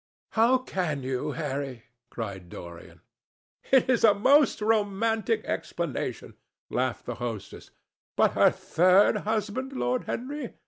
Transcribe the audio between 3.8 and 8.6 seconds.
is a most romantic explanation," laughed the hostess. "But her